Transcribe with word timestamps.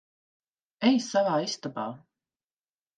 Ej 0.89 0.95
savā 1.09 1.37
istabā. 1.51 1.87